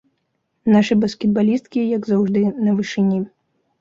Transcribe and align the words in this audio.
Нашы 0.75 0.95
баскетбалісткі, 1.03 1.85
як 1.97 2.11
заўжды, 2.13 2.43
на 2.69 2.77
вышыні. 2.79 3.19